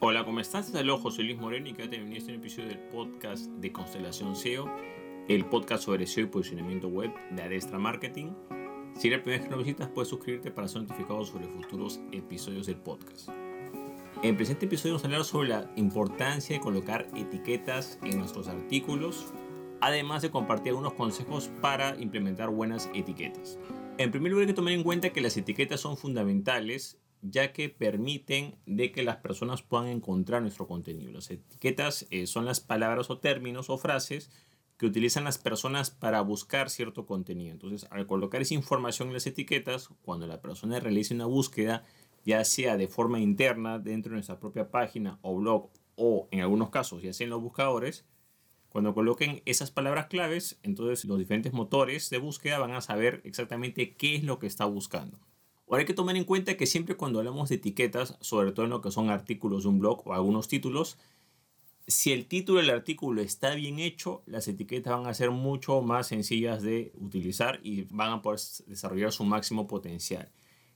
Hola, 0.00 0.24
¿cómo 0.24 0.38
estás? 0.38 0.68
Saludos, 0.68 1.00
José 1.00 1.24
Luis 1.24 1.38
Moreno 1.38 1.70
y 1.70 1.72
que 1.72 1.88
te 1.88 1.96
a 1.96 2.00
este 2.00 2.32
episodio 2.32 2.68
del 2.68 2.78
podcast 2.78 3.46
de 3.46 3.72
Constelación 3.72 4.36
SEO, 4.36 4.70
el 5.26 5.44
podcast 5.46 5.82
sobre 5.82 6.06
SEO 6.06 6.26
y 6.26 6.28
posicionamiento 6.28 6.86
web 6.86 7.10
de 7.32 7.42
Adestra 7.42 7.80
Marketing. 7.80 8.30
Si 8.94 9.08
eres 9.08 9.18
la 9.18 9.24
primera 9.24 9.40
vez 9.40 9.42
que 9.42 9.56
nos 9.56 9.64
visitas, 9.64 9.88
puedes 9.88 10.08
suscribirte 10.08 10.52
para 10.52 10.68
ser 10.68 10.82
notificado 10.82 11.24
sobre 11.24 11.48
futuros 11.48 11.98
episodios 12.12 12.66
del 12.66 12.76
podcast. 12.76 13.30
En 14.22 14.30
el 14.30 14.36
presente 14.36 14.66
episodio 14.66 14.92
vamos 14.92 15.02
a 15.02 15.06
hablar 15.08 15.24
sobre 15.24 15.48
la 15.48 15.72
importancia 15.74 16.54
de 16.54 16.62
colocar 16.62 17.08
etiquetas 17.16 17.98
en 18.04 18.18
nuestros 18.18 18.46
artículos, 18.46 19.34
además 19.80 20.22
de 20.22 20.30
compartir 20.30 20.70
algunos 20.70 20.94
consejos 20.94 21.50
para 21.60 22.00
implementar 22.00 22.50
buenas 22.50 22.88
etiquetas. 22.94 23.58
En 23.96 24.12
primer 24.12 24.30
lugar 24.30 24.42
hay 24.42 24.46
que 24.46 24.54
tomar 24.54 24.74
en 24.74 24.84
cuenta 24.84 25.10
que 25.10 25.20
las 25.20 25.36
etiquetas 25.36 25.80
son 25.80 25.96
fundamentales 25.96 27.00
ya 27.22 27.52
que 27.52 27.68
permiten 27.68 28.56
de 28.66 28.92
que 28.92 29.02
las 29.02 29.16
personas 29.16 29.62
puedan 29.62 29.88
encontrar 29.88 30.42
nuestro 30.42 30.66
contenido. 30.66 31.12
Las 31.12 31.30
etiquetas 31.30 32.06
eh, 32.10 32.26
son 32.26 32.44
las 32.44 32.60
palabras 32.60 33.10
o 33.10 33.18
términos 33.18 33.70
o 33.70 33.78
frases 33.78 34.30
que 34.76 34.86
utilizan 34.86 35.24
las 35.24 35.38
personas 35.38 35.90
para 35.90 36.20
buscar 36.20 36.70
cierto 36.70 37.04
contenido. 37.04 37.52
Entonces, 37.52 37.88
al 37.90 38.06
colocar 38.06 38.40
esa 38.40 38.54
información 38.54 39.08
en 39.08 39.14
las 39.14 39.26
etiquetas, 39.26 39.88
cuando 40.02 40.26
la 40.26 40.40
persona 40.40 40.78
realice 40.78 41.14
una 41.14 41.26
búsqueda, 41.26 41.82
ya 42.24 42.44
sea 42.44 42.76
de 42.76 42.88
forma 42.88 43.18
interna 43.18 43.78
dentro 43.78 44.10
de 44.10 44.16
nuestra 44.16 44.38
propia 44.38 44.70
página 44.70 45.18
o 45.22 45.36
blog 45.36 45.70
o 45.96 46.28
en 46.30 46.40
algunos 46.40 46.70
casos 46.70 47.02
ya 47.02 47.12
sea 47.12 47.24
en 47.24 47.30
los 47.30 47.42
buscadores, 47.42 48.06
cuando 48.68 48.94
coloquen 48.94 49.42
esas 49.46 49.70
palabras 49.70 50.06
claves, 50.06 50.60
entonces 50.62 51.04
los 51.06 51.18
diferentes 51.18 51.52
motores 51.52 52.10
de 52.10 52.18
búsqueda 52.18 52.58
van 52.58 52.72
a 52.72 52.80
saber 52.80 53.22
exactamente 53.24 53.96
qué 53.96 54.14
es 54.14 54.24
lo 54.24 54.38
que 54.38 54.46
está 54.46 54.66
buscando. 54.66 55.18
Ahora 55.68 55.80
hay 55.80 55.86
que 55.86 55.94
tomar 55.94 56.16
en 56.16 56.24
cuenta 56.24 56.56
que 56.56 56.66
siempre 56.66 56.96
cuando 56.96 57.18
hablamos 57.18 57.50
de 57.50 57.56
etiquetas, 57.56 58.16
sobre 58.20 58.52
todo 58.52 58.64
en 58.64 58.70
lo 58.70 58.80
que 58.80 58.90
son 58.90 59.10
artículos 59.10 59.64
de 59.64 59.68
un 59.68 59.78
blog 59.78 60.06
o 60.06 60.14
algunos 60.14 60.48
títulos, 60.48 60.96
si 61.86 62.12
el 62.12 62.26
título 62.26 62.60
del 62.60 62.70
artículo 62.70 63.20
está 63.20 63.54
bien 63.54 63.78
hecho, 63.78 64.22
las 64.26 64.48
etiquetas 64.48 64.94
van 64.94 65.06
a 65.06 65.14
ser 65.14 65.30
mucho 65.30 65.82
más 65.82 66.06
sencillas 66.06 66.62
de 66.62 66.92
utilizar 66.96 67.60
y 67.62 67.82
van 67.90 68.12
a 68.12 68.22
poder 68.22 68.40
desarrollar 68.66 69.12
su 69.12 69.24
máximo 69.24 69.66
potencial. 69.66 70.30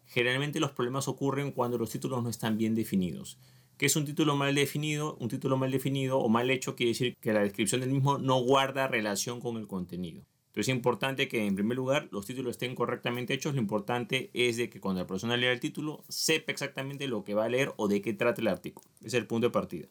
Generalmente 0.07 0.61
los 0.61 0.73
problemas 0.73 1.09
ocurren 1.09 1.53
cuando 1.53 1.79
los 1.79 1.91
títulos 1.91 2.23
no 2.23 2.29
están 2.29 2.59
bien 2.59 2.75
definidos. 2.75 3.39
¿Qué 3.79 3.87
es 3.87 3.97
un 3.97 4.05
título 4.05 4.37
mal 4.37 4.55
definido? 4.55 5.17
Un 5.21 5.29
título 5.29 5.57
mal 5.57 5.71
definido 5.71 6.19
o 6.19 6.29
mal 6.29 6.51
hecho 6.51 6.77
quiere 6.77 6.93
decir 6.93 7.17
que 7.19 7.33
la 7.33 7.41
descripción 7.41 7.81
del 7.81 7.91
mismo 7.91 8.19
no 8.19 8.41
guarda 8.43 8.89
relación 8.89 9.41
con 9.41 9.57
el 9.57 9.67
contenido. 9.67 10.23
Entonces 10.53 10.69
es 10.69 10.77
importante 10.77 11.29
que 11.29 11.47
en 11.47 11.55
primer 11.55 11.79
lugar 11.79 12.09
los 12.11 12.27
títulos 12.27 12.51
estén 12.51 12.75
correctamente 12.75 13.33
hechos. 13.33 13.55
Lo 13.55 13.61
importante 13.63 14.31
es 14.35 14.59
de 14.59 14.69
que 14.69 14.81
cuando 14.81 15.01
la 15.01 15.07
persona 15.07 15.39
lea 15.39 15.51
el 15.51 15.61
título 15.61 16.05
sepa 16.11 16.53
exactamente 16.53 17.09
lo 17.09 17.25
que 17.25 17.33
va 17.33 17.47
a 17.47 17.49
leer 17.49 17.73
o 17.79 17.89
de 17.89 18.03
qué 18.03 18.13
trata 18.13 18.43
el 18.43 18.49
artículo. 18.49 18.87
Ese 18.99 19.09
es 19.09 19.15
el 19.15 19.27
punto 19.27 19.47
de 19.47 19.51
partida. 19.51 19.89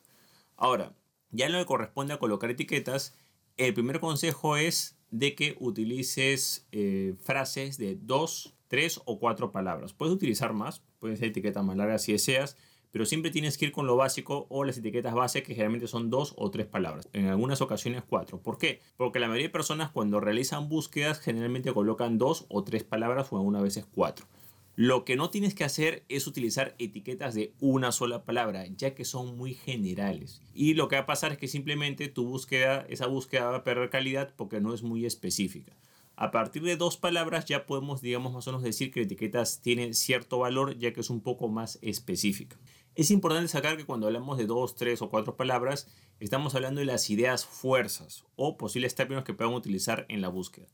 Ahora, 0.57 0.95
ya 1.31 1.47
en 1.47 1.53
lo 1.53 1.57
que 1.57 1.65
corresponde 1.65 2.13
a 2.13 2.19
colocar 2.19 2.51
etiquetas, 2.51 3.17
el 3.57 3.73
primer 3.73 3.99
consejo 3.99 4.55
es 4.55 4.99
de 5.09 5.33
que 5.33 5.57
utilices 5.59 6.67
eh, 6.71 7.15
frases 7.19 7.79
de 7.79 7.95
dos, 7.95 8.55
tres 8.67 9.01
o 9.05 9.17
cuatro 9.17 9.51
palabras. 9.51 9.93
Puedes 9.93 10.13
utilizar 10.13 10.53
más, 10.53 10.83
pueden 10.99 11.17
ser 11.17 11.29
etiquetas 11.29 11.65
más 11.65 11.75
largas 11.75 12.03
si 12.03 12.11
deseas, 12.11 12.55
pero 12.91 13.05
siempre 13.05 13.31
tienes 13.31 13.57
que 13.57 13.65
ir 13.65 13.71
con 13.71 13.87
lo 13.87 13.95
básico 13.95 14.45
o 14.49 14.63
las 14.63 14.77
etiquetas 14.77 15.13
base 15.13 15.43
que 15.43 15.53
generalmente 15.53 15.87
son 15.87 16.09
dos 16.09 16.33
o 16.37 16.51
tres 16.51 16.67
palabras, 16.67 17.09
en 17.13 17.27
algunas 17.27 17.61
ocasiones 17.61 18.03
cuatro. 18.07 18.39
¿Por 18.41 18.57
qué? 18.57 18.81
Porque 18.97 19.19
la 19.19 19.27
mayoría 19.27 19.47
de 19.47 19.53
personas 19.53 19.91
cuando 19.91 20.19
realizan 20.19 20.69
búsquedas 20.69 21.19
generalmente 21.19 21.73
colocan 21.73 22.17
dos 22.17 22.45
o 22.49 22.63
tres 22.63 22.83
palabras 22.83 23.31
o 23.31 23.37
algunas 23.37 23.63
veces 23.63 23.85
cuatro. 23.93 24.27
Lo 24.75 25.03
que 25.03 25.17
no 25.17 25.29
tienes 25.29 25.53
que 25.53 25.65
hacer 25.65 26.05
es 26.07 26.27
utilizar 26.27 26.75
etiquetas 26.79 27.35
de 27.35 27.53
una 27.59 27.91
sola 27.91 28.23
palabra, 28.23 28.65
ya 28.67 28.95
que 28.95 29.03
son 29.03 29.37
muy 29.37 29.53
generales. 29.53 30.41
Y 30.53 30.75
lo 30.75 30.87
que 30.87 30.95
va 30.95 31.03
a 31.03 31.05
pasar 31.05 31.33
es 31.33 31.37
que 31.37 31.49
simplemente 31.49 32.07
tu 32.07 32.25
búsqueda, 32.25 32.85
esa 32.89 33.07
búsqueda 33.07 33.49
va 33.49 33.57
a 33.57 33.63
perder 33.63 33.89
calidad 33.89 34.33
porque 34.37 34.61
no 34.61 34.73
es 34.73 34.81
muy 34.81 35.05
específica. 35.05 35.75
A 36.15 36.31
partir 36.31 36.61
de 36.61 36.77
dos 36.77 36.97
palabras 36.97 37.45
ya 37.45 37.65
podemos, 37.65 38.01
digamos, 38.01 38.31
más 38.31 38.47
o 38.47 38.51
menos 38.51 38.63
decir 38.63 38.91
que 38.91 38.99
la 38.99 39.05
etiqueta 39.05 39.43
tiene 39.61 39.93
cierto 39.93 40.39
valor, 40.39 40.77
ya 40.77 40.93
que 40.93 41.01
es 41.01 41.09
un 41.09 41.21
poco 41.21 41.47
más 41.47 41.79
específica. 41.81 42.57
Es 42.93 43.09
importante 43.09 43.47
sacar 43.47 43.77
que 43.77 43.85
cuando 43.85 44.07
hablamos 44.07 44.37
de 44.37 44.45
dos, 44.45 44.75
tres 44.75 45.01
o 45.01 45.09
cuatro 45.09 45.37
palabras, 45.37 45.87
estamos 46.19 46.55
hablando 46.55 46.79
de 46.81 46.85
las 46.85 47.09
ideas 47.09 47.45
fuerzas 47.45 48.25
o 48.35 48.57
posibles 48.57 48.95
términos 48.95 49.23
que 49.23 49.33
puedan 49.33 49.53
utilizar 49.53 50.05
en 50.09 50.19
la 50.19 50.27
búsqueda. 50.27 50.67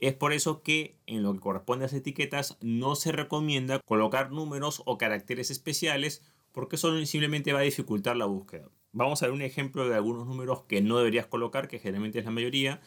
Es 0.00 0.12
por 0.12 0.32
eso 0.32 0.62
que 0.64 0.98
en 1.06 1.22
lo 1.22 1.32
que 1.32 1.38
corresponde 1.38 1.84
a 1.84 1.86
las 1.86 1.94
etiquetas 1.94 2.58
no 2.60 2.96
se 2.96 3.12
recomienda 3.12 3.78
colocar 3.78 4.32
números 4.32 4.82
o 4.86 4.98
caracteres 4.98 5.52
especiales 5.52 6.24
porque 6.50 6.74
eso 6.74 7.06
simplemente 7.06 7.52
va 7.52 7.60
a 7.60 7.62
dificultar 7.62 8.16
la 8.16 8.26
búsqueda. 8.26 8.68
Vamos 8.90 9.22
a 9.22 9.26
ver 9.26 9.32
un 9.32 9.42
ejemplo 9.42 9.88
de 9.88 9.94
algunos 9.94 10.26
números 10.26 10.64
que 10.66 10.82
no 10.82 10.98
deberías 10.98 11.28
colocar, 11.28 11.68
que 11.68 11.78
generalmente 11.78 12.18
es 12.18 12.24
la 12.24 12.32
mayoría. 12.32 12.80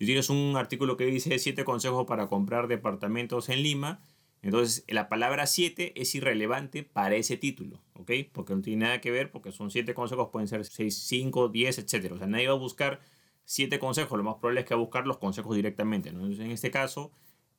Si 0.00 0.04
tienes 0.04 0.28
un 0.30 0.54
artículo 0.56 0.96
que 0.96 1.06
dice 1.06 1.38
7 1.38 1.64
consejos 1.64 2.06
para 2.06 2.26
comprar 2.26 2.66
departamentos 2.66 3.48
en 3.48 3.62
Lima, 3.62 4.00
entonces, 4.42 4.84
la 4.88 5.08
palabra 5.08 5.46
7 5.46 6.00
es 6.00 6.14
irrelevante 6.14 6.82
para 6.82 7.16
ese 7.16 7.36
título, 7.36 7.82
¿ok? 7.94 8.12
Porque 8.32 8.54
no 8.54 8.62
tiene 8.62 8.84
nada 8.84 9.00
que 9.00 9.10
ver, 9.10 9.30
porque 9.30 9.52
son 9.52 9.70
7 9.70 9.94
consejos, 9.94 10.28
pueden 10.30 10.48
ser 10.48 10.64
6, 10.64 10.94
5, 10.94 11.48
10, 11.48 11.78
etc. 11.78 12.12
O 12.12 12.18
sea, 12.18 12.26
nadie 12.26 12.48
va 12.48 12.54
a 12.54 12.58
buscar 12.58 13.00
7 13.44 13.78
consejos, 13.78 14.16
lo 14.16 14.24
más 14.24 14.36
probable 14.36 14.60
es 14.60 14.66
que 14.66 14.74
va 14.74 14.80
a 14.80 14.84
buscar 14.84 15.06
los 15.06 15.18
consejos 15.18 15.56
directamente. 15.56 16.10
Entonces, 16.10 16.38
en 16.38 16.50
este 16.50 16.70
caso, 16.70 17.12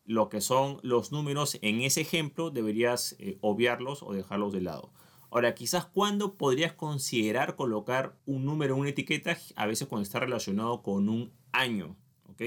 lo 0.06 0.30
que 0.30 0.40
son 0.40 0.80
los 0.84 1.12
números 1.12 1.60
en 1.62 1.82
ese 1.82 2.02
ejemplo, 2.02 2.52
deberías 2.52 3.16
eh, 3.20 3.38
obviarlos 3.42 4.04
o 4.04 4.14
dejarlos 4.14 4.54
de 4.54 4.62
lado. 4.62 4.92
Ahora, 5.30 5.54
quizás 5.56 5.86
cuando 5.86 6.38
podrías 6.38 6.72
considerar 6.72 7.58
colocar 7.58 8.16
un 8.26 8.46
número 8.46 8.76
en 8.76 8.82
una 8.82 8.90
etiqueta, 8.92 9.38
a 9.58 9.66
veces 9.66 9.88
cuando 9.88 10.04
está 10.04 10.22
relacionado 10.22 10.82
con 10.82 11.10
un 11.10 11.34
año, 11.52 11.98
¿ok? 12.30 12.42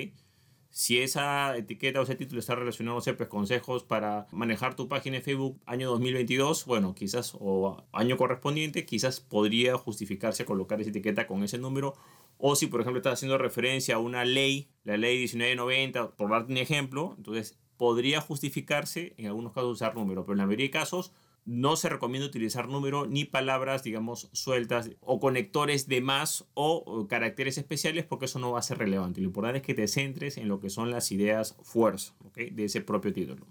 Si 0.70 1.00
esa 1.00 1.56
etiqueta 1.56 2.00
o 2.00 2.04
ese 2.04 2.14
título 2.14 2.38
está 2.38 2.54
relacionado, 2.54 2.96
no 2.96 3.00
sé, 3.00 3.12
pues 3.14 3.28
consejos 3.28 3.82
para 3.82 4.28
manejar 4.30 4.76
tu 4.76 4.88
página 4.88 5.16
de 5.16 5.22
Facebook 5.22 5.60
año 5.66 5.90
2022, 5.90 6.64
bueno, 6.64 6.94
quizás, 6.94 7.36
o 7.38 7.84
año 7.92 8.16
correspondiente, 8.16 8.86
quizás 8.86 9.20
podría 9.20 9.76
justificarse 9.76 10.44
colocar 10.44 10.80
esa 10.80 10.90
etiqueta 10.90 11.26
con 11.26 11.42
ese 11.42 11.58
número. 11.58 11.94
O 12.38 12.54
si, 12.54 12.68
por 12.68 12.80
ejemplo, 12.80 12.98
estás 12.98 13.14
haciendo 13.14 13.36
referencia 13.36 13.96
a 13.96 13.98
una 13.98 14.24
ley, 14.24 14.70
la 14.84 14.96
ley 14.96 15.18
1990, 15.18 16.12
por 16.12 16.30
darte 16.30 16.52
un 16.52 16.58
ejemplo, 16.58 17.14
entonces 17.16 17.58
podría 17.76 18.20
justificarse 18.20 19.14
en 19.16 19.26
algunos 19.26 19.52
casos 19.52 19.72
usar 19.72 19.94
número, 19.94 20.22
pero 20.22 20.34
en 20.34 20.38
la 20.38 20.46
mayoría 20.46 20.66
de 20.66 20.70
casos 20.70 21.12
no 21.44 21.76
se 21.76 21.88
recomienda 21.88 22.28
utilizar 22.28 22.68
número 22.68 23.06
ni 23.06 23.24
palabras, 23.24 23.82
digamos, 23.82 24.28
sueltas 24.32 24.90
o 25.00 25.20
conectores 25.20 25.88
de 25.88 26.00
más 26.00 26.46
o 26.54 27.06
caracteres 27.08 27.58
especiales 27.58 28.04
porque 28.04 28.26
eso 28.26 28.38
no 28.38 28.52
va 28.52 28.58
a 28.58 28.62
ser 28.62 28.78
relevante. 28.78 29.20
Lo 29.20 29.28
importante 29.28 29.58
es 29.58 29.64
que 29.64 29.74
te 29.74 29.88
centres 29.88 30.36
en 30.36 30.48
lo 30.48 30.60
que 30.60 30.70
son 30.70 30.90
las 30.90 31.10
ideas 31.12 31.56
fuerza 31.62 32.14
de 32.34 32.64
ese 32.64 32.80
propio 32.80 33.12
título. 33.12 33.46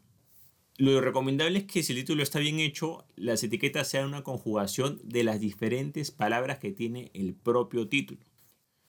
Lo 0.77 1.01
recomendable 1.01 1.59
es 1.59 1.65
que 1.65 1.83
si 1.83 1.91
el 1.91 1.99
título 1.99 2.23
está 2.23 2.39
bien 2.39 2.61
hecho, 2.61 3.05
las 3.17 3.43
etiquetas 3.43 3.89
sean 3.89 4.07
una 4.07 4.23
conjugación 4.23 5.01
de 5.03 5.25
las 5.25 5.41
diferentes 5.41 6.09
palabras 6.09 6.59
que 6.59 6.71
tiene 6.71 7.11
el 7.13 7.33
propio 7.33 7.89
título. 7.89 8.21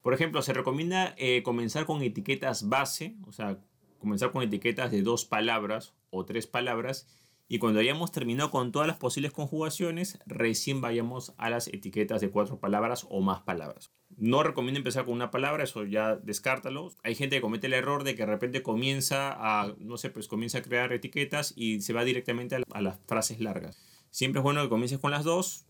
Por 0.01 0.13
ejemplo, 0.13 0.41
se 0.41 0.53
recomienda 0.53 1.13
eh, 1.17 1.43
comenzar 1.43 1.85
con 1.85 2.01
etiquetas 2.01 2.69
base, 2.69 3.17
o 3.27 3.33
sea, 3.33 3.59
comenzar 3.99 4.31
con 4.31 4.41
etiquetas 4.41 4.89
de 4.89 5.01
dos 5.01 5.25
palabras 5.25 5.93
o 6.11 6.23
tres 6.25 6.47
palabras 6.47 7.07
y 7.51 7.59
cuando 7.59 7.81
hayamos 7.81 8.13
terminado 8.13 8.49
con 8.49 8.71
todas 8.71 8.87
las 8.87 8.95
posibles 8.95 9.33
conjugaciones, 9.33 10.17
recién 10.25 10.79
vayamos 10.79 11.33
a 11.35 11.49
las 11.49 11.67
etiquetas 11.67 12.21
de 12.21 12.29
cuatro 12.29 12.61
palabras 12.61 13.05
o 13.09 13.19
más 13.19 13.41
palabras. 13.41 13.91
No 14.15 14.41
recomiendo 14.41 14.77
empezar 14.77 15.03
con 15.03 15.15
una 15.15 15.31
palabra, 15.31 15.65
eso 15.65 15.83
ya 15.83 16.15
descártalo. 16.15 16.93
Hay 17.03 17.13
gente 17.13 17.35
que 17.35 17.41
comete 17.41 17.67
el 17.67 17.73
error 17.73 18.05
de 18.05 18.15
que 18.15 18.21
de 18.21 18.31
repente 18.31 18.63
comienza 18.63 19.33
a, 19.33 19.75
no 19.79 19.97
sé, 19.97 20.09
pues 20.09 20.29
comienza 20.29 20.59
a 20.59 20.61
crear 20.61 20.93
etiquetas 20.93 21.51
y 21.57 21.81
se 21.81 21.91
va 21.91 22.05
directamente 22.05 22.55
a, 22.55 22.81
las 22.81 22.97
frases 23.05 23.41
largas. 23.41 23.77
Siempre 24.11 24.39
es 24.39 24.43
bueno 24.43 24.63
que 24.63 24.69
comiences 24.69 24.99
con 24.99 25.11
las 25.11 25.25
dos, 25.25 25.65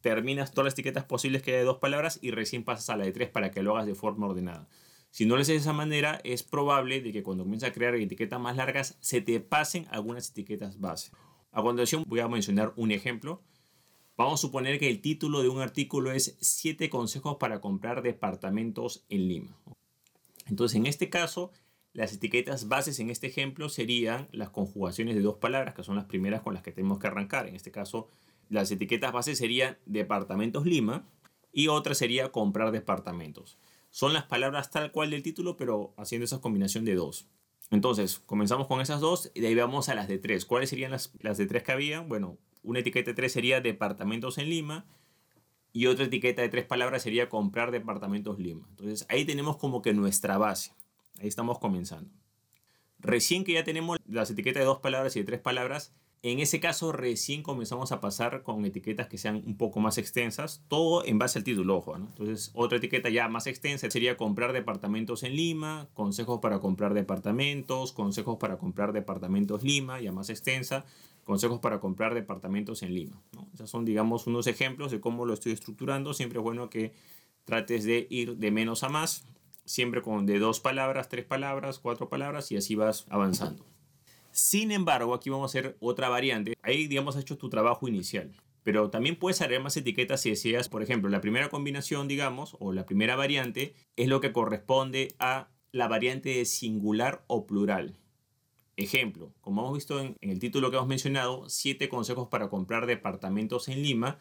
terminas 0.00 0.52
todas 0.52 0.64
las 0.64 0.72
etiquetas 0.72 1.04
posibles 1.04 1.42
que 1.42 1.50
hay 1.50 1.58
de 1.58 1.64
dos 1.64 1.76
palabras 1.76 2.20
y 2.22 2.30
recién 2.30 2.64
pasas 2.64 2.88
a 2.88 2.96
la 2.96 3.04
de 3.04 3.12
tres 3.12 3.28
para 3.28 3.50
que 3.50 3.62
lo 3.62 3.72
hagas 3.72 3.84
de 3.84 3.94
forma 3.94 4.28
ordenada. 4.28 4.66
Si 5.10 5.26
no 5.26 5.34
lo 5.34 5.42
haces 5.42 5.54
de 5.54 5.60
esa 5.60 5.72
manera, 5.72 6.20
es 6.24 6.42
probable 6.42 7.00
de 7.00 7.12
que 7.12 7.22
cuando 7.22 7.44
comiences 7.44 7.70
a 7.70 7.72
crear 7.72 7.94
etiquetas 7.94 8.40
más 8.40 8.56
largas, 8.56 8.98
se 9.00 9.20
te 9.20 9.40
pasen 9.40 9.86
algunas 9.90 10.30
etiquetas 10.30 10.80
base. 10.80 11.10
A 11.50 11.62
continuación 11.62 12.04
voy 12.06 12.20
a 12.20 12.28
mencionar 12.28 12.72
un 12.76 12.92
ejemplo. 12.92 13.42
Vamos 14.16 14.40
a 14.40 14.42
suponer 14.42 14.78
que 14.78 14.90
el 14.90 15.00
título 15.00 15.42
de 15.42 15.48
un 15.48 15.60
artículo 15.60 16.12
es 16.12 16.36
7 16.40 16.90
consejos 16.90 17.36
para 17.38 17.60
comprar 17.60 18.02
departamentos 18.02 19.04
en 19.08 19.28
Lima. 19.28 19.56
Entonces, 20.46 20.76
en 20.76 20.86
este 20.86 21.08
caso, 21.08 21.52
las 21.92 22.12
etiquetas 22.12 22.68
bases 22.68 23.00
en 23.00 23.10
este 23.10 23.26
ejemplo 23.26 23.68
serían 23.68 24.28
las 24.32 24.50
conjugaciones 24.50 25.14
de 25.14 25.22
dos 25.22 25.36
palabras, 25.36 25.74
que 25.74 25.82
son 25.82 25.96
las 25.96 26.04
primeras 26.04 26.42
con 26.42 26.54
las 26.54 26.62
que 26.62 26.72
tenemos 26.72 26.98
que 26.98 27.06
arrancar. 27.06 27.48
En 27.48 27.56
este 27.56 27.70
caso, 27.70 28.08
las 28.48 28.70
etiquetas 28.70 29.12
bases 29.12 29.38
serían 29.38 29.78
departamentos 29.86 30.66
Lima 30.66 31.08
y 31.52 31.68
otra 31.68 31.94
sería 31.94 32.30
comprar 32.30 32.72
departamentos. 32.72 33.58
Son 33.90 34.12
las 34.12 34.24
palabras 34.24 34.70
tal 34.70 34.92
cual 34.92 35.10
del 35.10 35.22
título, 35.22 35.56
pero 35.56 35.94
haciendo 35.96 36.24
esa 36.24 36.40
combinación 36.40 36.84
de 36.84 36.94
dos. 36.94 37.28
Entonces, 37.70 38.18
comenzamos 38.20 38.66
con 38.66 38.80
esas 38.80 39.00
dos 39.00 39.30
y 39.34 39.40
de 39.40 39.48
ahí 39.48 39.54
vamos 39.54 39.88
a 39.88 39.94
las 39.94 40.08
de 40.08 40.18
tres. 40.18 40.44
¿Cuáles 40.44 40.70
serían 40.70 40.90
las, 40.90 41.12
las 41.20 41.38
de 41.38 41.46
tres 41.46 41.62
que 41.62 41.72
había? 41.72 42.00
Bueno, 42.00 42.38
una 42.62 42.80
etiqueta 42.80 43.10
de 43.10 43.14
tres 43.14 43.32
sería 43.32 43.60
departamentos 43.60 44.38
en 44.38 44.48
Lima. 44.48 44.86
Y 45.72 45.86
otra 45.86 46.06
etiqueta 46.06 46.42
de 46.42 46.48
tres 46.48 46.64
palabras 46.64 47.02
sería 47.02 47.28
comprar 47.28 47.70
departamentos 47.70 48.38
Lima. 48.38 48.66
Entonces 48.70 49.06
ahí 49.10 49.24
tenemos 49.24 49.58
como 49.58 49.82
que 49.82 49.92
nuestra 49.92 50.38
base. 50.38 50.72
Ahí 51.20 51.28
estamos 51.28 51.58
comenzando. 51.58 52.10
Recién 52.98 53.44
que 53.44 53.52
ya 53.52 53.64
tenemos 53.64 53.98
las 54.06 54.30
etiquetas 54.30 54.60
de 54.60 54.66
dos 54.66 54.80
palabras 54.80 55.14
y 55.14 55.20
de 55.20 55.26
tres 55.26 55.40
palabras, 55.40 55.94
en 56.22 56.40
ese 56.40 56.58
caso, 56.58 56.90
recién 56.90 57.42
comenzamos 57.42 57.92
a 57.92 58.00
pasar 58.00 58.42
con 58.42 58.64
etiquetas 58.64 59.06
que 59.06 59.18
sean 59.18 59.36
un 59.46 59.56
poco 59.56 59.78
más 59.78 59.98
extensas, 59.98 60.64
todo 60.66 61.04
en 61.04 61.18
base 61.18 61.38
al 61.38 61.44
título, 61.44 61.76
ojo. 61.76 61.94
Entonces, 61.96 62.50
otra 62.54 62.78
etiqueta 62.78 63.08
ya 63.08 63.28
más 63.28 63.46
extensa 63.46 63.88
sería 63.88 64.16
comprar 64.16 64.52
departamentos 64.52 65.22
en 65.22 65.36
Lima, 65.36 65.88
consejos 65.94 66.40
para 66.40 66.58
comprar 66.58 66.92
departamentos, 66.92 67.92
consejos 67.92 68.36
para 68.38 68.58
comprar 68.58 68.92
departamentos 68.92 69.62
Lima, 69.62 70.00
ya 70.00 70.10
más 70.10 70.28
extensa, 70.28 70.84
consejos 71.22 71.60
para 71.60 71.78
comprar 71.78 72.14
departamentos 72.14 72.82
en 72.82 72.94
Lima. 72.94 73.22
Esos 73.54 73.70
son, 73.70 73.84
digamos, 73.84 74.26
unos 74.26 74.48
ejemplos 74.48 74.90
de 74.90 75.00
cómo 75.00 75.24
lo 75.24 75.34
estoy 75.34 75.52
estructurando. 75.52 76.14
Siempre 76.14 76.38
es 76.38 76.42
bueno 76.42 76.68
que 76.68 76.94
trates 77.44 77.84
de 77.84 78.08
ir 78.10 78.38
de 78.38 78.50
menos 78.50 78.82
a 78.82 78.88
más, 78.88 79.24
siempre 79.64 80.02
con 80.02 80.26
de 80.26 80.40
dos 80.40 80.58
palabras, 80.58 81.08
tres 81.08 81.24
palabras, 81.24 81.78
cuatro 81.78 82.08
palabras 82.08 82.50
y 82.50 82.56
así 82.56 82.74
vas 82.74 83.06
avanzando. 83.08 83.64
Sin 84.38 84.70
embargo, 84.70 85.14
aquí 85.14 85.30
vamos 85.30 85.52
a 85.52 85.58
hacer 85.58 85.76
otra 85.80 86.08
variante. 86.08 86.56
Ahí, 86.62 86.86
digamos, 86.86 87.16
has 87.16 87.22
hecho 87.22 87.36
tu 87.36 87.50
trabajo 87.50 87.88
inicial. 87.88 88.30
Pero 88.62 88.88
también 88.88 89.16
puedes 89.16 89.42
agregar 89.42 89.64
más 89.64 89.76
etiquetas 89.76 90.20
si 90.20 90.30
deseas, 90.30 90.68
por 90.68 90.80
ejemplo, 90.80 91.10
la 91.10 91.20
primera 91.20 91.48
combinación, 91.48 92.06
digamos, 92.06 92.56
o 92.60 92.72
la 92.72 92.86
primera 92.86 93.16
variante, 93.16 93.74
es 93.96 94.06
lo 94.06 94.20
que 94.20 94.32
corresponde 94.32 95.12
a 95.18 95.48
la 95.72 95.88
variante 95.88 96.28
de 96.28 96.44
singular 96.44 97.24
o 97.26 97.48
plural. 97.48 97.98
Ejemplo, 98.76 99.34
como 99.40 99.62
hemos 99.62 99.74
visto 99.74 99.98
en, 100.00 100.14
el 100.20 100.38
título 100.38 100.70
que 100.70 100.76
hemos 100.76 100.88
mencionado, 100.88 101.48
siete 101.48 101.88
consejos 101.88 102.28
para 102.28 102.48
comprar 102.48 102.86
departamentos 102.86 103.66
en 103.66 103.82
Lima. 103.82 104.18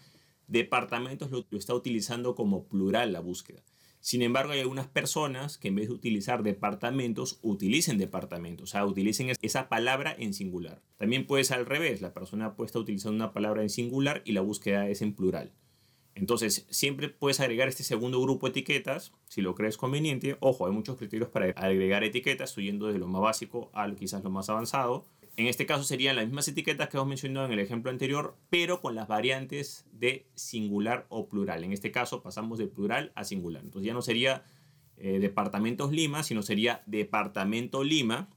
Departamentos 0.48 1.30
lo 1.30 1.46
está 1.52 1.76
utilizando 1.76 2.34
como 2.34 2.64
plural 2.68 3.14
la 3.14 3.20
búsqueda. 3.20 3.62
Sin 4.08 4.22
embargo, 4.22 4.54
hay 4.54 4.62
algunas 4.62 4.88
personas 4.88 5.58
que 5.58 5.68
en 5.68 5.76
vez 5.76 5.90
de 5.90 5.94
utilizar 5.94 6.42
departamentos, 6.42 7.40
utilicen 7.42 7.98
departamentos, 7.98 8.70
o 8.70 8.72
sea, 8.72 8.86
utilicen 8.86 9.34
esa 9.42 9.68
palabra 9.68 10.16
en 10.18 10.34
singular. 10.34 10.82
También 10.96 11.28
puede 11.28 11.44
ser 11.44 11.58
al 11.58 11.66
revés, 11.66 12.00
la 12.00 12.14
persona 12.14 12.56
puede 12.56 12.68
estar 12.68 12.82
utilizando 12.82 13.18
una 13.18 13.34
palabra 13.34 13.64
en 13.64 13.70
singular 13.70 14.22
y 14.24 14.32
la 14.32 14.40
búsqueda 14.40 14.88
es 14.88 15.02
en 15.02 15.14
plural. 15.14 15.52
Entonces, 16.16 16.68
siempre 16.70 17.10
puedes 17.10 17.42
agregar 17.42 17.68
este 17.68 17.84
segundo 17.84 18.22
grupo 18.22 18.48
de 18.48 18.52
etiquetas, 18.52 19.12
si 19.28 19.42
lo 19.42 19.56
crees 19.56 19.76
conveniente. 19.76 20.38
Ojo, 20.40 20.68
hay 20.68 20.72
muchos 20.72 20.96
criterios 20.96 21.28
para 21.28 21.48
agregar 21.58 22.06
etiquetas, 22.06 22.56
yendo 22.56 22.88
desde 22.88 23.00
lo 23.00 23.08
más 23.08 23.22
básico 23.22 23.72
al 23.74 23.98
quizás 23.98 24.24
lo 24.24 24.30
más 24.30 24.50
avanzado. 24.50 25.06
En 25.38 25.46
este 25.46 25.68
caso 25.68 25.84
serían 25.84 26.16
las 26.16 26.26
mismas 26.26 26.48
etiquetas 26.48 26.90
que 26.90 26.98
hemos 26.98 27.08
mencionado 27.08 27.46
en 27.46 27.54
el 27.54 27.60
ejemplo 27.60 27.92
anterior, 27.92 28.36
pero 28.50 28.82
con 28.82 28.96
las 28.96 29.08
variantes 29.08 29.86
de 29.92 30.26
singular 30.34 31.06
o 31.10 31.30
plural. 31.30 31.64
En 31.64 31.74
este 31.74 31.92
caso 31.92 32.24
pasamos 32.24 32.58
de 32.58 32.66
plural 32.66 33.12
a 33.14 33.24
singular. 33.24 33.64
Entonces 33.64 33.86
ya 33.86 33.94
no 33.94 34.02
sería 34.02 34.44
eh, 34.98 35.20
departamentos 35.20 35.92
Lima, 35.92 36.24
sino 36.24 36.42
sería 36.42 36.82
departamento 36.88 37.84
Lima, 37.84 38.30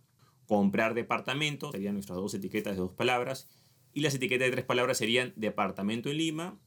comprar 0.46 0.92
departamento, 0.92 1.72
serían 1.72 1.94
nuestras 1.94 2.18
dos 2.18 2.34
etiquetas 2.34 2.74
de 2.74 2.80
dos 2.80 2.92
palabras, 2.92 3.48
y 3.94 4.00
las 4.00 4.14
etiquetas 4.14 4.48
de 4.48 4.52
tres 4.52 4.64
palabras 4.66 4.98
serían 4.98 5.32
departamento 5.36 6.10
en 6.10 6.18
Lima 6.18 6.58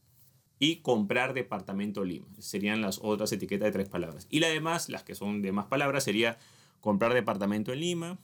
y 0.58 0.76
comprar 0.76 1.32
departamento 1.32 2.04
Lima. 2.04 2.26
Serían 2.40 2.80
las 2.80 2.98
otras 3.00 3.30
etiquetas 3.30 3.66
de 3.66 3.72
tres 3.72 3.88
palabras. 3.88 4.26
Y 4.30 4.40
las 4.40 4.52
demás, 4.52 4.88
las 4.88 5.04
que 5.04 5.14
son 5.14 5.42
de 5.42 5.52
más 5.52 5.66
palabras, 5.66 6.02
sería 6.02 6.38
comprar 6.80 7.14
departamento 7.14 7.72
en 7.72 7.80
Lima, 7.80 8.18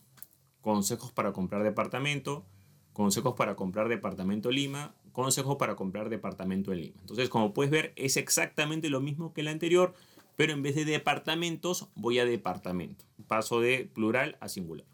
consejos 0.61 1.13
para 1.13 1.33
comprar 1.33 1.63
departamento, 1.63 2.45
consejos 2.93 3.35
para 3.35 3.57
comprar 3.57 3.89
departamento 3.89 4.51
Lima, 4.51 4.95
consejos 5.13 5.57
para 5.57 5.77
comprar 5.77 6.09
departamento 6.09 6.73
en 6.73 6.81
Lima. 6.83 7.01
Entonces, 7.01 7.29
como 7.29 7.53
puedes 7.53 7.71
ver, 7.71 7.93
es 7.97 8.17
exactamente 8.17 8.91
lo 8.91 9.01
mismo 9.01 9.33
que 9.33 9.41
el 9.41 9.49
anterior, 9.49 9.95
pero 10.37 10.53
en 10.53 10.63
vez 10.63 10.75
de 10.75 10.85
departamentos, 10.85 11.89
voy 11.95 12.19
a 12.19 12.25
departamento. 12.25 13.05
Paso 13.27 13.61
de 13.61 13.91
plural 13.93 14.37
a 14.41 14.49
singular. 14.49 14.87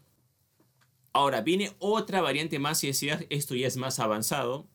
Ahora, 1.13 1.41
viene 1.41 1.71
otra 1.79 2.21
variante 2.21 2.59
más 2.59 2.83
decías, 2.87 3.25
esto 3.29 3.55
ya 3.55 3.67
es 3.67 3.77
más 3.77 3.99
avanzado. 3.99 4.67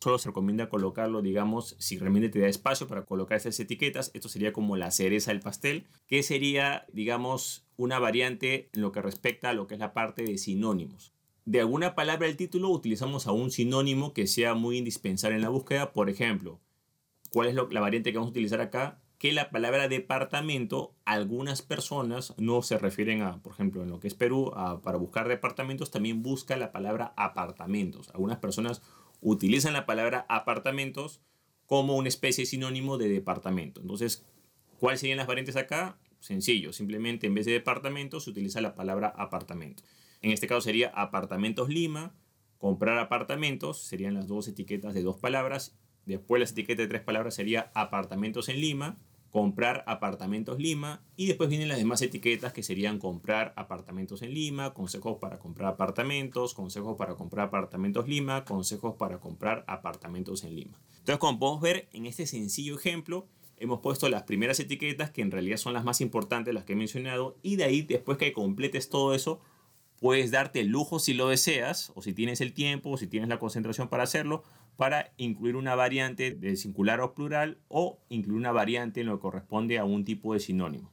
Solo 0.00 0.18
se 0.18 0.28
recomienda 0.28 0.68
colocarlo, 0.68 1.22
digamos, 1.22 1.74
si 1.78 1.98
realmente 1.98 2.28
te 2.28 2.38
da 2.38 2.48
espacio 2.48 2.86
para 2.86 3.04
colocar 3.04 3.38
esas 3.38 3.58
etiquetas. 3.58 4.10
Esto 4.14 4.28
sería 4.28 4.52
como 4.52 4.76
la 4.76 4.90
cereza 4.90 5.32
del 5.32 5.40
pastel, 5.40 5.86
que 6.06 6.22
sería, 6.22 6.84
digamos, 6.92 7.66
una 7.76 7.98
variante 7.98 8.68
en 8.72 8.82
lo 8.82 8.92
que 8.92 9.02
respecta 9.02 9.50
a 9.50 9.52
lo 9.54 9.66
que 9.66 9.74
es 9.74 9.80
la 9.80 9.94
parte 9.94 10.22
de 10.22 10.38
sinónimos. 10.38 11.12
De 11.44 11.60
alguna 11.60 11.94
palabra 11.94 12.26
del 12.26 12.36
título 12.36 12.70
utilizamos 12.70 13.26
a 13.26 13.32
un 13.32 13.50
sinónimo 13.50 14.12
que 14.12 14.26
sea 14.26 14.54
muy 14.54 14.78
indispensable 14.78 15.36
en 15.36 15.42
la 15.42 15.48
búsqueda. 15.48 15.92
Por 15.92 16.10
ejemplo, 16.10 16.60
¿cuál 17.32 17.48
es 17.48 17.54
la 17.54 17.80
variante 17.80 18.10
que 18.10 18.18
vamos 18.18 18.30
a 18.30 18.32
utilizar 18.32 18.60
acá? 18.60 19.00
Que 19.18 19.32
la 19.32 19.50
palabra 19.50 19.88
departamento, 19.88 20.94
algunas 21.04 21.62
personas 21.62 22.34
no 22.36 22.62
se 22.62 22.78
refieren 22.78 23.22
a, 23.22 23.42
por 23.42 23.52
ejemplo, 23.52 23.82
en 23.82 23.90
lo 23.90 23.98
que 24.00 24.08
es 24.08 24.14
Perú, 24.14 24.52
para 24.82 24.98
buscar 24.98 25.26
departamentos 25.28 25.90
también 25.90 26.22
busca 26.22 26.56
la 26.56 26.72
palabra 26.72 27.14
apartamentos. 27.16 28.10
Algunas 28.10 28.38
personas 28.38 28.82
utilizan 29.28 29.72
la 29.72 29.86
palabra 29.86 30.24
apartamentos 30.28 31.20
como 31.66 31.96
una 31.96 32.08
especie 32.08 32.46
sinónimo 32.46 32.96
de 32.96 33.08
departamento. 33.08 33.80
Entonces, 33.80 34.24
¿cuáles 34.78 35.00
serían 35.00 35.18
las 35.18 35.26
variantes 35.26 35.56
acá? 35.56 35.98
Sencillo, 36.20 36.72
simplemente 36.72 37.26
en 37.26 37.34
vez 37.34 37.44
de 37.44 37.52
departamento 37.52 38.20
se 38.20 38.30
utiliza 38.30 38.60
la 38.60 38.76
palabra 38.76 39.08
apartamento. 39.08 39.82
En 40.22 40.30
este 40.30 40.46
caso 40.46 40.60
sería 40.60 40.90
apartamentos 40.90 41.68
Lima, 41.68 42.14
comprar 42.58 42.98
apartamentos, 42.98 43.82
serían 43.82 44.14
las 44.14 44.28
dos 44.28 44.46
etiquetas 44.46 44.94
de 44.94 45.02
dos 45.02 45.16
palabras. 45.16 45.76
Después 46.04 46.38
las 46.38 46.52
etiquetas 46.52 46.84
de 46.84 46.88
tres 46.88 47.02
palabras 47.02 47.34
sería 47.34 47.72
apartamentos 47.74 48.48
en 48.48 48.60
Lima, 48.60 48.96
comprar 49.36 49.84
apartamentos 49.86 50.58
Lima 50.58 51.02
y 51.14 51.26
después 51.26 51.50
vienen 51.50 51.68
las 51.68 51.76
demás 51.76 52.00
etiquetas 52.00 52.54
que 52.54 52.62
serían 52.62 52.98
comprar 52.98 53.52
apartamentos 53.56 54.22
en 54.22 54.32
Lima, 54.32 54.72
consejos 54.72 55.18
para 55.20 55.38
comprar 55.38 55.74
apartamentos, 55.74 56.54
consejos 56.54 56.96
para 56.96 57.16
comprar 57.16 57.48
apartamentos 57.48 58.08
Lima, 58.08 58.46
consejos 58.46 58.94
para 58.94 59.18
comprar 59.18 59.62
apartamentos 59.66 60.42
en 60.44 60.56
Lima. 60.56 60.80
Entonces 61.00 61.18
como 61.18 61.38
podemos 61.38 61.60
ver 61.60 61.86
en 61.92 62.06
este 62.06 62.26
sencillo 62.26 62.76
ejemplo 62.76 63.26
hemos 63.58 63.80
puesto 63.80 64.08
las 64.08 64.22
primeras 64.22 64.58
etiquetas 64.58 65.10
que 65.10 65.20
en 65.20 65.30
realidad 65.30 65.58
son 65.58 65.74
las 65.74 65.84
más 65.84 66.00
importantes, 66.00 66.54
las 66.54 66.64
que 66.64 66.72
he 66.72 66.76
mencionado, 66.76 67.36
y 67.42 67.56
de 67.56 67.64
ahí 67.64 67.82
después 67.82 68.16
que 68.16 68.32
completes 68.32 68.88
todo 68.88 69.14
eso, 69.14 69.42
puedes 70.00 70.30
darte 70.30 70.60
el 70.60 70.68
lujo 70.68 70.98
si 70.98 71.12
lo 71.12 71.28
deseas, 71.28 71.92
o 71.94 72.00
si 72.00 72.14
tienes 72.14 72.40
el 72.40 72.54
tiempo, 72.54 72.88
o 72.88 72.96
si 72.96 73.06
tienes 73.06 73.28
la 73.28 73.38
concentración 73.38 73.88
para 73.88 74.04
hacerlo, 74.04 74.44
para 74.76 75.12
incluir 75.16 75.56
una 75.56 75.74
variante 75.74 76.32
de 76.32 76.56
singular 76.56 77.00
o 77.00 77.14
plural 77.14 77.58
o 77.68 77.98
incluir 78.08 78.38
una 78.38 78.52
variante 78.52 79.00
en 79.00 79.06
lo 79.06 79.16
que 79.16 79.22
corresponde 79.22 79.78
a 79.78 79.84
un 79.84 80.04
tipo 80.04 80.34
de 80.34 80.40
sinónimo. 80.40 80.92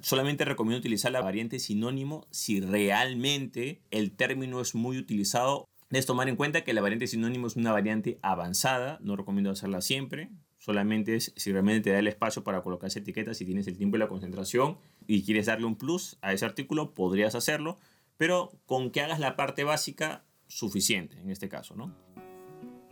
Solamente 0.00 0.44
recomiendo 0.44 0.78
utilizar 0.78 1.10
la 1.12 1.22
variante 1.22 1.58
sinónimo 1.58 2.26
si 2.30 2.60
realmente 2.60 3.82
el 3.90 4.12
término 4.12 4.60
es 4.60 4.74
muy 4.74 4.98
utilizado. 4.98 5.66
Debes 5.90 6.06
tomar 6.06 6.28
en 6.28 6.36
cuenta 6.36 6.64
que 6.64 6.74
la 6.74 6.82
variante 6.82 7.06
sinónimo 7.06 7.46
es 7.46 7.56
una 7.56 7.72
variante 7.72 8.18
avanzada, 8.22 8.98
no 9.00 9.16
recomiendo 9.16 9.50
hacerla 9.50 9.80
siempre, 9.80 10.30
Solamente 10.66 11.14
es 11.14 11.32
si 11.36 11.52
realmente 11.52 11.80
te 11.80 11.90
da 11.90 12.00
el 12.00 12.08
espacio 12.08 12.42
para 12.42 12.60
colocar 12.60 12.88
esa 12.88 12.98
etiqueta, 12.98 13.34
si 13.34 13.44
tienes 13.44 13.68
el 13.68 13.76
tiempo 13.76 13.96
y 13.96 14.00
la 14.00 14.08
concentración 14.08 14.78
y 15.06 15.22
quieres 15.22 15.46
darle 15.46 15.64
un 15.64 15.76
plus 15.76 16.18
a 16.22 16.32
ese 16.32 16.44
artículo, 16.44 16.92
podrías 16.92 17.36
hacerlo, 17.36 17.78
pero 18.16 18.50
con 18.66 18.90
que 18.90 19.00
hagas 19.00 19.20
la 19.20 19.36
parte 19.36 19.62
básica, 19.62 20.24
suficiente 20.48 21.20
en 21.20 21.30
este 21.30 21.48
caso, 21.48 21.76
¿no? 21.76 21.94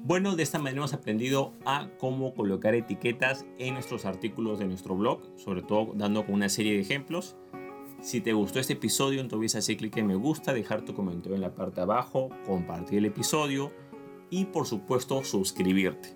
Bueno, 0.06 0.36
de 0.36 0.42
esta 0.42 0.58
manera 0.58 0.80
hemos 0.80 0.92
aprendido 0.92 1.54
a 1.64 1.88
cómo 1.98 2.34
colocar 2.34 2.74
etiquetas 2.74 3.46
en 3.58 3.72
nuestros 3.72 4.04
artículos 4.04 4.58
de 4.58 4.66
nuestro 4.66 4.94
blog, 4.94 5.22
sobre 5.38 5.62
todo 5.62 5.94
dando 5.94 6.26
con 6.26 6.34
una 6.34 6.50
serie 6.50 6.74
de 6.74 6.80
ejemplos. 6.80 7.36
Si 8.02 8.20
te 8.20 8.34
gustó 8.34 8.60
este 8.60 8.74
episodio, 8.74 9.22
entonces 9.22 9.54
hacer 9.54 9.78
clic 9.78 9.96
en 9.96 10.08
me 10.08 10.14
gusta, 10.14 10.52
dejar 10.52 10.84
tu 10.84 10.92
comentario 10.92 11.36
en 11.36 11.40
la 11.40 11.54
parte 11.54 11.76
de 11.76 11.84
abajo, 11.84 12.28
compartir 12.44 12.98
el 12.98 13.06
episodio 13.06 13.72
y 14.28 14.44
por 14.44 14.66
supuesto 14.66 15.24
suscribirte. 15.24 16.10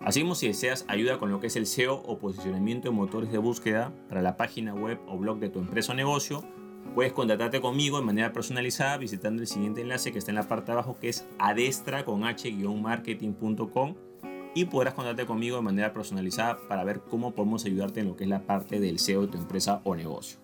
Así 0.00 0.20
como 0.20 0.34
si 0.34 0.48
deseas 0.48 0.84
ayuda 0.86 1.18
con 1.18 1.30
lo 1.30 1.40
que 1.40 1.46
es 1.46 1.56
el 1.56 1.64
SEO 1.64 2.02
o 2.04 2.18
posicionamiento 2.18 2.90
de 2.90 2.94
motores 2.94 3.32
de 3.32 3.38
búsqueda 3.38 3.94
para 4.10 4.20
la 4.20 4.36
página 4.36 4.74
web 4.74 5.00
o 5.06 5.16
blog 5.16 5.38
de 5.38 5.48
tu 5.48 5.58
empresa 5.58 5.92
o 5.92 5.94
negocio, 5.94 6.44
puedes 6.94 7.12
contactarte 7.12 7.60
conmigo 7.60 7.98
de 7.98 8.04
manera 8.04 8.32
personalizada 8.32 8.96
visitando 8.96 9.42
el 9.42 9.48
siguiente 9.48 9.80
enlace 9.80 10.12
que 10.12 10.18
está 10.18 10.30
en 10.30 10.36
la 10.36 10.48
parte 10.48 10.66
de 10.66 10.72
abajo 10.72 10.98
que 11.00 11.08
es 11.08 11.26
adestra 11.38 12.04
con 12.04 12.24
h-marketing.com 12.24 13.94
y 14.54 14.64
podrás 14.64 14.94
contactarte 14.94 15.26
conmigo 15.26 15.56
de 15.56 15.62
manera 15.62 15.92
personalizada 15.92 16.58
para 16.68 16.84
ver 16.84 17.00
cómo 17.08 17.32
podemos 17.34 17.64
ayudarte 17.64 18.00
en 18.00 18.08
lo 18.08 18.16
que 18.16 18.24
es 18.24 18.30
la 18.30 18.46
parte 18.46 18.80
del 18.80 18.98
SEO 18.98 19.22
de 19.22 19.28
tu 19.28 19.38
empresa 19.38 19.80
o 19.84 19.94
negocio. 19.94 20.40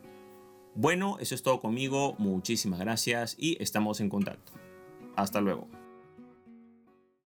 Bueno, 0.74 1.16
eso 1.20 1.34
es 1.34 1.42
todo 1.42 1.60
conmigo, 1.60 2.14
muchísimas 2.18 2.78
gracias 2.80 3.34
y 3.38 3.60
estamos 3.62 4.00
en 4.00 4.08
contacto. 4.08 4.52
Hasta 5.16 5.40
luego. 5.40 5.68